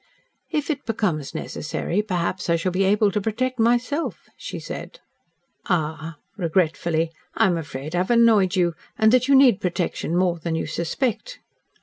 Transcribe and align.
"If 0.49 0.71
it 0.71 0.83
becomes 0.87 1.35
necessary, 1.35 2.01
perhaps 2.01 2.49
I 2.49 2.55
shall 2.55 2.71
be 2.71 2.85
able 2.85 3.11
to 3.11 3.21
protect 3.21 3.59
myself," 3.59 4.29
she 4.35 4.59
said. 4.59 4.99
"Ah!" 5.67 6.17
regretfully, 6.37 7.11
"I 7.35 7.45
am 7.45 7.55
afraid 7.55 7.93
I 7.93 7.99
have 7.99 8.09
annoyed 8.09 8.55
you 8.55 8.73
and 8.97 9.11
that 9.11 9.27
you 9.27 9.35
need 9.35 9.61
protection 9.61 10.15
more 10.17 10.39
than 10.39 10.55
you 10.55 10.65
suspect." 10.65 11.37